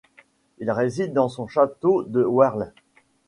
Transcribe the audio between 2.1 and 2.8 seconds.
Werle.